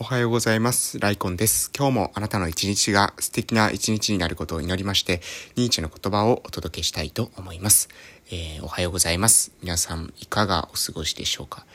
[0.00, 1.00] おはようございます。
[1.00, 1.72] ライコンです。
[1.76, 5.20] 今日もあなたの一日が素敵な一日になることを祈りまして、
[5.56, 7.88] ニーチェの言葉をお届けしたいと思います。
[8.30, 9.50] えー、おはようございます。
[9.60, 11.66] 皆さんいかがお過ごしでしょうか、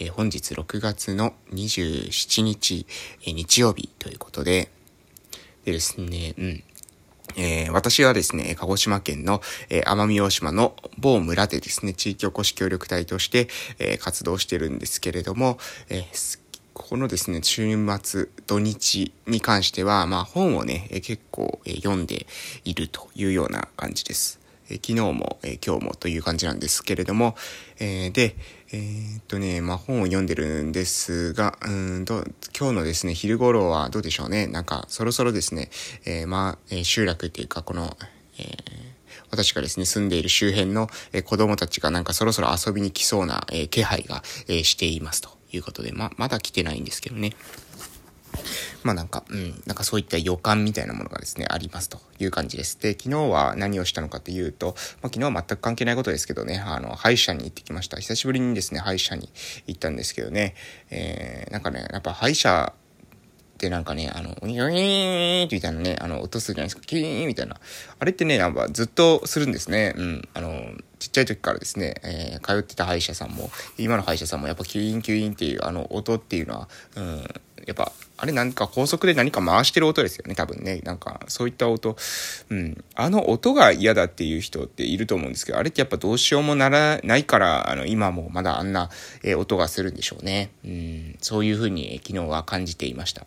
[0.00, 2.84] えー、本日6月の27日、
[3.22, 4.70] えー、日曜日ということで、
[5.64, 6.64] でですね、うん。
[7.36, 9.40] えー、私はですね、鹿児島県の、
[9.70, 13.46] えー、奄美大島の某村でですね、地域おこし協力隊として、
[13.78, 15.58] えー、活動してるんですけれども、
[15.90, 16.38] えー
[16.78, 22.26] ここのですね、週末、土日に関しては、まあ本をね、結構、読んで
[22.64, 24.40] いるというような感じです。
[24.70, 27.36] 昨日も、え今日もという感じなんですけれども、
[27.80, 28.36] えで、
[28.70, 32.24] えー、っとね、まあ本を読んでるんですが、うんと、
[32.58, 34.46] 今日のですね、昼頃はどうでしょうね。
[34.46, 35.70] なんか、そろそろですね、
[36.06, 37.96] えー、まあ、え集落っていうか、この、
[38.38, 38.44] え
[39.30, 45.37] 私がですね、住んでいる周辺の、え子供たちがなんかそろそろ遊びに来そうな、え気配が、えしていますと。
[45.52, 47.34] いうことで、ま、まだ来てないんですけどね。
[48.82, 52.80] まあなんか、うん、なんかそういった予感みたいなものがですね、ありますという感じです。
[52.80, 54.76] で、昨日は何をしたのかというと、まあ
[55.12, 57.98] 昨日は全く関係ないことですけどね、あの、歯医者に行ってきました。
[57.98, 59.30] 久しぶりにですね、歯医者に
[59.66, 60.54] 行ったんですけどね、
[60.90, 62.72] えー、なんかね、やっぱ歯医者
[63.58, 66.82] ってなんかね、あの、ウィーンみたいなね、あの、音するじゃないですか。
[66.86, 67.56] キーンみたいな。
[67.98, 69.94] あれってね、やっぱずっとするんですね。
[69.96, 70.28] うん。
[70.32, 70.52] あの、
[71.00, 77.28] ちっちゃい時からですね、えー、通ってた歯医者さんも、今の歯医者さんもやっぱキュインキュインっていうあの音っていうのは、うん、
[77.66, 80.80] やっぱ、あれなんか高速で何か回してる音ですよね、多分ね。
[80.84, 81.96] なんか、そういった音。
[82.50, 82.84] うん。
[82.94, 88.90] あの音が嫌だっていう人っていると思うんですけど、あれってやっぱどうしようもならないから、あの、今もまだあんな、
[89.22, 90.50] えー、音がするんでしょうね。
[90.64, 91.16] うん。
[91.20, 93.26] そういうふうに、昨日は感じていました。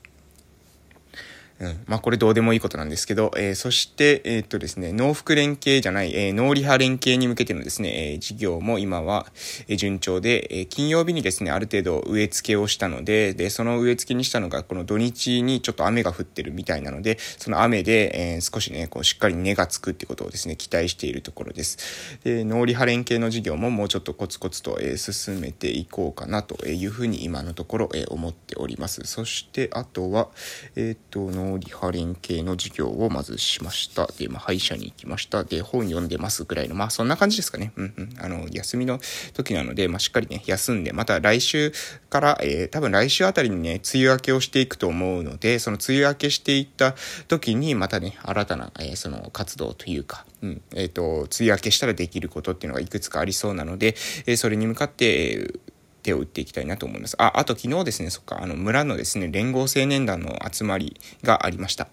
[1.62, 1.84] うん。
[1.86, 9.28] まあ、これどうでもいいことなんですけど、えー、そして、えー、っとですね、農福連携じゃない、えー、農リハ連携に向けてのですね、えー、事業も今は、
[9.68, 21.78] えー、順調で、えー、金曜日にですね、ある程度植え付けをしたので、で、その植え付けにしたのが、この土日にちょっと雨が降ってるみたいなので、その雨で、えー、少しね、こう、しっかり根がつくってことをですね、期待しているところです。
[22.24, 29.02] で、農リハ連携の事業ももうちょっとコツコツと、えー、進めていこうかなというふうに今のところ、えー、思っております。
[29.06, 30.30] そして、あとは、
[30.76, 34.08] えっ、と、農リハ連携系の授業をまずしました。
[34.08, 35.44] で、まあ、歯医者に行きました。
[35.44, 37.74] で、本読んでますぐらいの、まあ、そんな感じですかね。
[37.76, 38.10] うんうん。
[38.20, 39.00] あの、休みの
[39.34, 41.74] 時なので、まあ、しっかりね、休んで、また来週
[42.10, 46.96] から、えー、多分来週あたりにね、梅雨明けをしていくと思うので、その梅雨明けしていった
[47.28, 53.96] 時に、またね、新たな、えー、その活動というか、うん、えっ、ー、と、梅雨明けしたらできることっていうのがいくつかありそうなので、
[54.26, 55.60] えそれに向かって、えー
[56.02, 57.16] 手を打っていきたいなと思います。
[57.20, 61.88] あ、あと昨日ですね、そっか、あの村のですね、連合青年団の集まりがありました。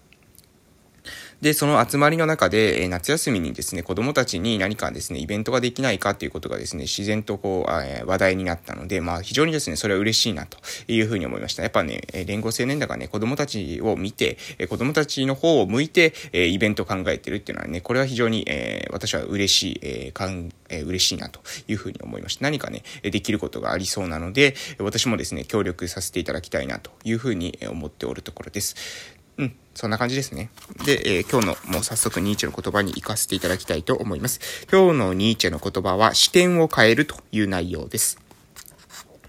[1.41, 10.57] で、その集まりの中で、え、夏休みにですね、子供たちに何かですね、イベントができないかっていうことがですね、自然とこう、え、話題になったので、まあ非常にですね、それは嬉しいなと
[10.89, 11.63] いうふうに思いました。
[11.63, 21.39] やっぱね、連合青年団がね、子供たちを見て、え、子供たちの方を向いて、え、イベントを考えてるっていうのはね、これは非常に、え、私は嬉しい、え、かん、え、嬉しいなと
[21.69, 22.43] いうふうに思いました。
[22.43, 29.18] 何かね、できることがありそうなので、私もですね、協力させていただきたいなというふうに思っておるところです。
[29.39, 30.49] うん、そんな感じですね。
[30.85, 34.41] で、えー、今日のもう早速ニーチェの言葉に行かせていただきたいと思います。
[34.69, 38.19] 今日のニーチェの言葉は視点を変えるという内容です。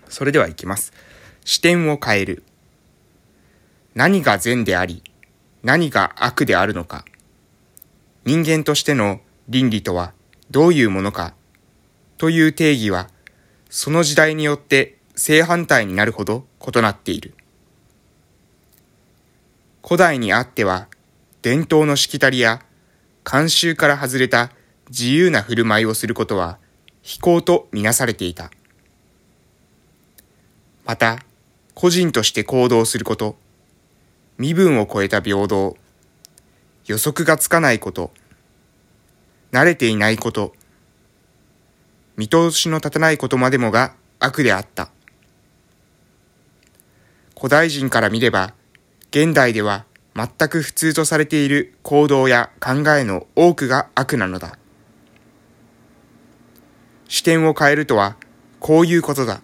[0.08, 0.92] それでは行きます。
[1.44, 2.42] 視点を変える。
[3.94, 5.04] 何が善であり、
[5.62, 7.04] 何が悪であるのか。
[8.24, 10.12] 人間としての倫理とは
[10.50, 11.34] どういうものか。
[12.18, 13.08] という定義は、
[13.68, 17.34] その時代によって正反対になるほど異なっている。
[19.82, 20.88] 古代にあっては、
[21.42, 22.62] 伝統のしきたりや
[23.24, 24.50] 慣習から外れた
[24.90, 26.58] 自由な振る舞いをすることは
[27.02, 28.50] 非行とみなされていた。
[30.84, 31.20] また、
[31.74, 33.36] 個人として行動すること、
[34.38, 35.76] 身分を超えた平等、
[36.86, 38.10] 予測がつかないこと、
[39.52, 40.52] 慣れていないこと、
[42.16, 44.90] 見通しの立たないことまでもが悪であった。
[47.36, 48.52] 古代人から見れば、
[49.10, 54.56] 現代では全く普通とされている行動や考えの多くが悪なのだ。
[57.08, 58.16] 視点を変えるとは、
[58.60, 59.42] こういうことだ。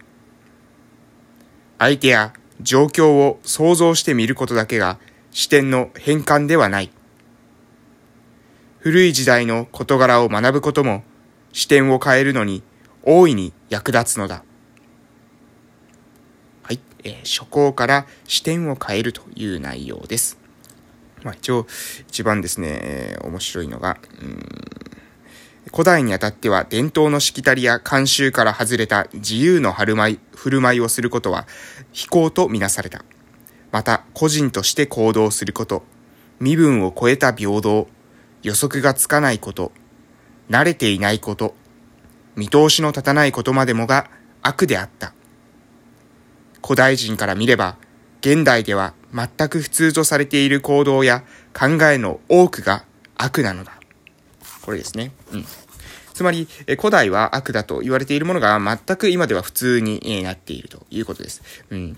[1.80, 4.98] 相手や状況を想像してみることだけが
[5.32, 6.92] 視点の変換ではない。
[8.78, 11.02] 古い時代の事柄を学ぶことも
[11.52, 12.62] 視点を変えるのに
[13.02, 14.44] 大いに役立つのだ。
[17.04, 20.38] えー、初行から視点を変えるという内容です。
[21.22, 21.66] まあ、一応、
[22.08, 23.98] 一番ですね、えー、面白いのが、
[25.72, 31.46] 古代にあたっては伝統のしきたりや慣習から外れた自由の振る舞い振る舞いをすることは
[31.93, 33.04] 非行とみなされた。
[33.72, 35.82] また個人として行動すること、
[36.38, 37.88] 身分を超えた平等、
[38.42, 39.72] 予測がつかないこと、
[40.49, 41.54] 慣れていないこと、
[42.37, 44.08] 見通しの立たないことまでもが
[44.42, 45.15] 悪であった。
[46.66, 47.76] 古代人から見れば、
[48.22, 51.22] 現代では全く普通とされている行動や
[51.56, 52.84] 考えの多くが
[53.16, 53.78] 悪なのだ。
[54.62, 55.12] これですね。
[55.32, 55.44] うん。
[56.12, 61.40] つまり、古代は悪だと言われているものが全く今では普通になっているということです。
[61.70, 61.96] うん。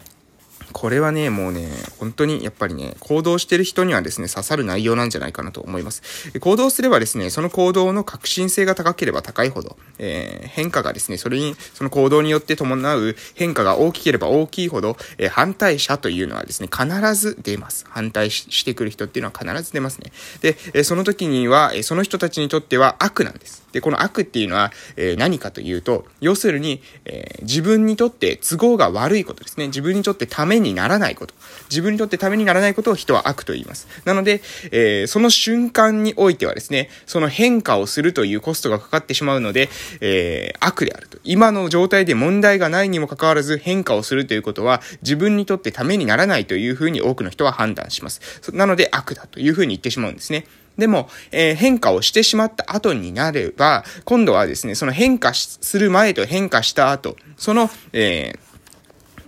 [0.72, 1.68] これはね、もうね、
[1.98, 6.02] 本当にやっぱりね、行動してる人にはですね、刺さる内容なんじゃないかなと思います。
[6.40, 17.86] 行動すればですね、その行動の革新性が高ければ高いほど、えー、変化がですね、それに、その行動によって伴う変化が大きければ大きいほど、えー、反対者というのはですね、必ず出ます。
[17.88, 20.12] 反対してくる人っていうのは必ず出ますね。
[20.40, 23.67] で、えー、その時には、えその人たちにとっては悪なんです。
[23.72, 29.66] で、この悪っていうのは、え何かというと、要するに、え自分にとって都合が悪いことですね。
[29.66, 31.34] 自分にとってためにならないこと。
[31.70, 33.88] 自分にとってためにならないことを人は悪と言います。
[34.04, 39.68] なので、えー、その瞬間においてはですね、その変化をするというコストがかかってしまうので、
[40.00, 41.18] え、悪であると。
[41.24, 48.20] 今の状態で問題がないにもかかわらず変化をするということは、自分にとってためにならないというふうに多くの人は判断します。
[48.52, 50.46] なので悪だというふうに言ってしまうんですね。
[50.78, 58.48] でも、えー、変化をしてしまった後になれば、今度はですね、その変化する前と変化した後、その、えー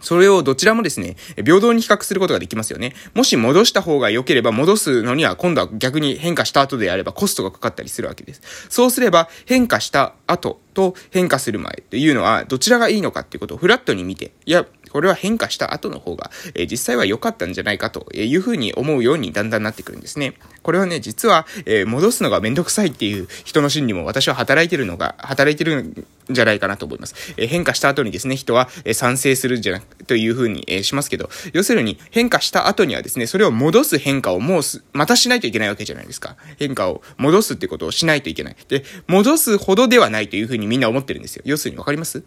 [0.01, 2.95] それをどちらもですね、平等に比較することができますよね。
[3.15, 8.41] もし戻した方が良ければ戻すのには今度は逆に変化した後であればコストがかかったりするわけです。
[8.69, 20.35] そうすれば変化した後と変化する前というのはどちらがいいのかっていうことをフラットに見て、いや、これは変化した後の方が、え、実際は良かったんじゃないかというふうに思うようにだんだんなってくるんですね。
[20.63, 27.15] これはね、実は、え、戻すのがめんどくさいっていう人の心理も私は働いてるのが、働いてるんじゃないかなと思います。
[27.37, 36.37] え、変化した後にですね、人は、え賛成するんじゃなく、というふうに、えしますけど、要するに変化した後にはですね、それを戻す変化をもうす、またしないといけないわけじゃないですか。
[36.59, 38.57] 変化を戻すってことをしないといけない。
[38.69, 41.43] で、戻すほどではないというふうにみんな思ってるんですよ。
[41.47, 42.23] 要するにわかります？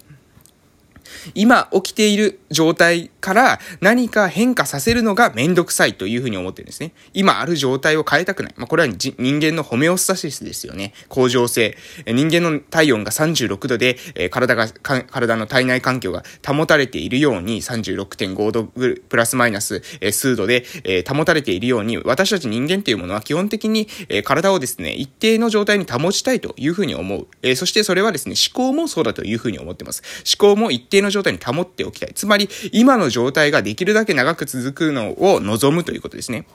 [1.36, 6.94] 今起きている状態から何か変化させるのがめんどくさいというふうに思ってるんですね。
[7.14, 8.54] 今ある状態を変えたくない。
[8.58, 10.94] まあ、これは人間のホメオスタシスですよね。
[11.10, 11.78] 向上性。
[12.06, 27.28] 人間の体温が36度で、えー、体が、体の体内環境が保たれているように、36.5度プラスマイナス、えー、数度で、えー、保たれているように、私たち人間っていうものは基本的に、えー、体をですね、一定の状態に保ちたいというふうに思う。
[27.42, 30.04] えー、そしてそれはですね、思考もそうだというふうに思ってます。
[30.40, 32.14] 思考も一定の状態に保っておきたい。
[32.16, 36.46] つまり、今の状態ができるだけ長く続くのを望むということですね。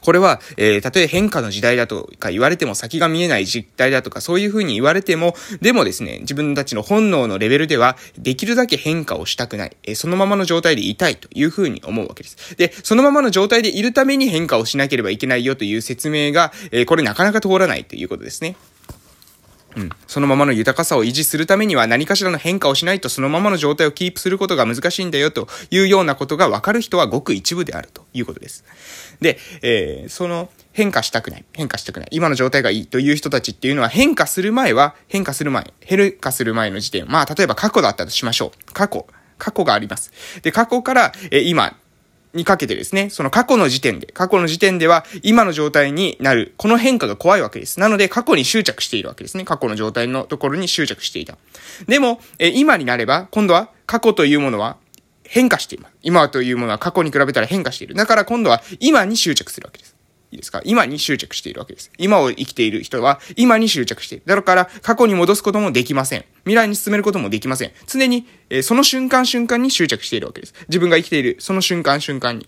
[0.00, 9.76] これは、えー、たとえ変化の時代だとか言われても先が見えない実態だとかそういう風に言われても、でもですね、自分たちの本能のレベルでは、できるだけ変化をしたくない。
[9.84, 12.56] えー、そのままの状態でいたいという風に思うわけです。
[12.56, 18.56] で、そのままの状態でいるために変化をしなければいけないよという説明が、えー、これなかなか通らないということですね。
[19.76, 19.90] うん。
[20.06, 28.64] そのままの豊かさを維持するためには何かしらの変化をしないとそのままの状態をキープすることが難しいんだよというようなことが分かる人はごく一部であるということです。
[29.20, 31.44] で、えー、その変化したくない。
[31.52, 32.08] 変化したくない。
[32.12, 37.08] 今の状態がいいという人たちっていうのは変化する前は、変化する前、変化する前の時点。
[37.08, 38.72] まあ、例えば過去だったとしましょう。
[38.72, 39.06] 過去。
[39.38, 40.12] 過去があります。
[40.42, 41.76] で、過去から、えー、今、
[42.34, 47.80] にかけてですね、その過去の時点で、過去の時点では今の状態になる、この変化が怖いわけです。
[47.80, 49.44] なので過去に執着しているわけですね。
[49.44, 51.36] 過去の状態のところに執着していた。
[51.86, 54.76] でも、え今になれば、今度は過去というものは
[55.24, 55.94] 変化しています。
[56.02, 57.94] 今というものは過去に比べたら変化している。
[57.94, 59.97] だから今度は今に執着するわけです。
[60.30, 60.60] いいですか？
[60.64, 61.90] 今に執着しているわけです。
[61.98, 64.24] 今を生きている人は今に執着している。
[64.26, 66.24] だから過去に戻すこともできません。
[66.44, 67.72] 未来に進めることもできません。
[67.86, 70.54] 常に、えー、その瞬間瞬間に執着しているわけです。
[70.68, 72.46] 自分が生きているその瞬間瞬間に。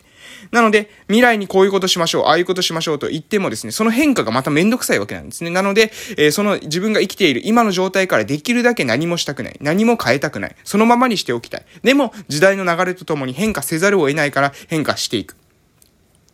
[0.52, 5.50] なので、未来にこういうことしましょう、ああいうことしましょうと言ってもですね、その変化がまためんどくさいわけなんですね。
[5.50, 9.56] なので、えー、その自分が生きている今の状態からできるだけ何もしたくない。
[9.60, 10.56] 何も変えたくない。
[10.64, 11.64] そのままにしておきたい。
[11.82, 15.36] でも、時代の流れとともに変化せざるを得ないから変化していく。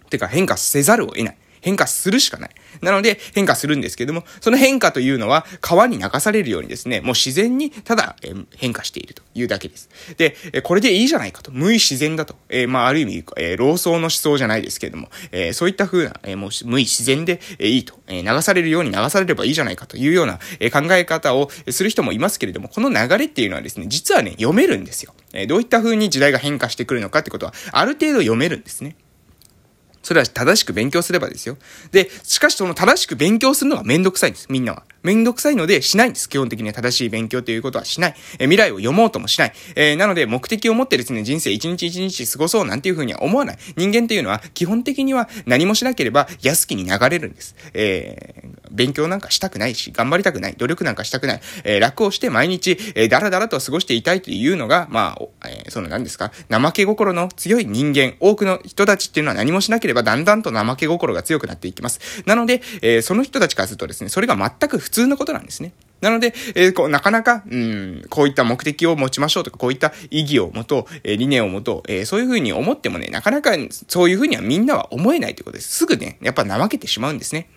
[0.07, 1.37] てか変化せざるを得ない。
[1.67, 2.51] 変化するしかない。
[2.81, 9.89] なので変化するんですけども、その変化というのは川に流されるようにですね、もう自然にただ、え変化しているというだけです。
[10.17, 11.51] で、えこれでいいじゃないかと。
[11.51, 12.37] 無意自然だと。
[12.49, 25.15] えまあある意味、え老僧の思想じゃないですけども、えそういった風な、えもう無意自然で、えいいと、え流されるように流されればいいじゃないかというような、え考え方をする人もいますけれども、この流れっていうのはですね、実はね、読めるんですよ。
[25.33, 28.95] えどういった風に時代が変化してくるのかってことは、ある程度読めるんですね。
[30.07, 31.59] それは正しく勉強すればですよ。
[31.91, 34.85] で、しかしその正しく勉強するのがめんどくさいんです、みんなは。
[35.07, 36.29] めんどくさいのでしないんです。
[36.29, 38.15] 基本的には正しい勉強ということはしない。
[38.41, 39.53] え未来を読もうともしない。
[39.77, 43.59] えー、なので、目的を持ってですね、人生一日一日過ごそうなんていうふうには思わない。
[43.77, 47.55] 人間っていうのは、基本的には何もしなければ安きに流れるんです。
[47.73, 50.55] えー、勉強なんかしたくないし、頑張りたくない。
[50.59, 51.41] 努力なんかしたくない。
[51.63, 62.01] えー、楽をして毎日、えー、だらだらと過ごしていたいというのが、まあ、えー、その何ですか、怠け心の強い人間、多くの人たちっていうのは何もしなければだんだんと怠け心が強くなっていきます。
[62.27, 65.73] なので、えー、その人たちからするとですね、それが全く普通通のことなんですね。
[66.01, 73.53] なので、えー、こう、なかなか、うん、こういった目的を持ちましょうとか、こういった意義を持とう、えー、理念を持とう、えー、そういうふうに思ってもね、なかなか
[73.89, 75.73] そういうふうにはみんなは思えないということです。
[75.73, 77.49] すぐね、やっぱ怠けてしまうんですね。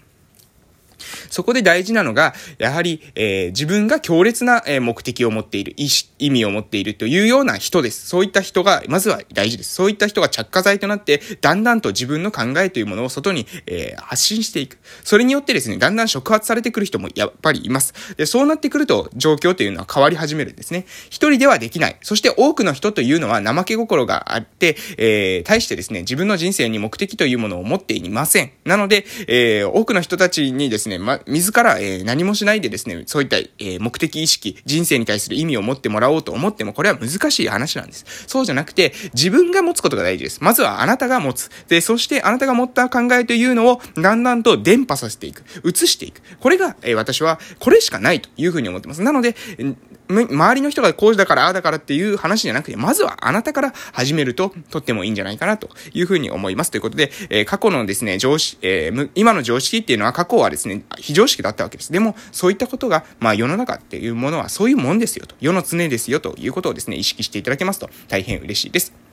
[1.30, 5.88] そこで大事なのが、やはり、えー、自分が強烈な、目的を持っている、意
[6.20, 8.08] 意味を持っているというような人です。
[8.08, 9.74] そういった人が、まずは大事です。
[9.74, 14.78] そういった人が着火剤となって、だんだんと自分の考えというものを外に、えー、発信していく。
[15.04, 17.94] それによってですね、だんだん触発されてくる人もやっぱりいます。
[18.18, 20.86] で、そうなってくると、状況というのは変わり始めるんですね。
[21.10, 21.98] 一人ではできない。
[22.02, 28.52] そして多くの人というのは怠け心があって、えー、対してですね、自分の人生に目的というものを持っていません。
[28.66, 38.06] なので、えー、多くの人たちにですね、ま、自ら、えー、何もしないでですね、そういった、えー、目的意識、人生に対する意味を持ってもらおうと思っても、これは難しい話なんです。
[38.28, 40.44] そうじゃなくて、自分が持つことが大事です。
[40.44, 41.50] まずはあなたが持つ。
[41.68, 45.44] で、そしてあなたが持った考えというのを、だんだんと伝播させていく。
[45.64, 46.22] 移していく。
[46.40, 49.02] これが、えー、私は、これしかないというふうに思ってます。
[49.02, 49.36] なので、
[50.10, 56.72] 周りの人がこうだからああだからっていう話じゃなくて、まずはあなたから始めるととってもいいんじゃないかなというふうに思います。
[56.72, 61.92] ということで、えー、過去のですね、常識、えー、今の常識っていうのは過去はですね、非常識だったわけです。
[61.92, 69.09] でも、そういったことが、まあ世の中っていうものはそういうもんですよと、世の常ですよということをですね、意識していただけますと大変嬉しいです。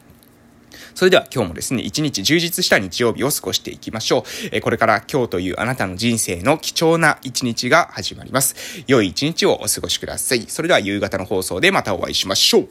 [0.95, 4.23] それでは今日もですね、一日充実した日曜日を過ごしていきましょう。
[4.53, 8.85] えこれから今日というあなたの人生の貴重な一日が始まります。
[8.87, 10.45] 良い一日をお過ごしください。
[10.49, 12.69] それでは夕方の放送でまたお会いしましょう。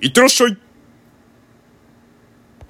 [0.00, 0.71] いってらっしゃい